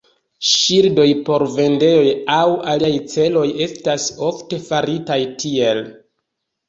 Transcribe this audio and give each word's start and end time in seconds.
Ŝildoj 0.51 1.05
por 1.27 1.43
vendejoj 1.57 2.15
aŭ 2.37 2.41
aliaj 2.73 2.91
celoj 3.13 3.45
estas 3.67 4.09
ofte 4.33 4.61
faritaj 4.71 5.19
tiel. 5.45 5.85